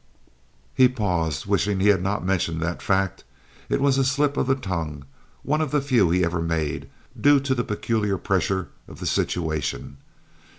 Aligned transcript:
He 0.73 0.87
paused, 0.87 1.45
wishing 1.45 1.79
he 1.79 1.89
had 1.89 2.01
not 2.01 2.25
mentioned 2.25 2.59
that 2.61 2.81
fact. 2.81 3.23
It 3.69 3.79
was 3.79 3.99
a 3.99 4.03
slip 4.03 4.35
of 4.35 4.47
the 4.47 4.55
tongue, 4.55 5.05
one 5.43 5.61
of 5.61 5.69
the 5.69 5.79
few 5.79 6.09
he 6.09 6.25
ever 6.25 6.41
made, 6.41 6.89
due 7.29 7.39
to 7.41 7.53
the 7.53 7.63
peculiar 7.63 8.17
pressure 8.17 8.69
of 8.87 8.99
the 8.99 9.05
situation. 9.05 9.97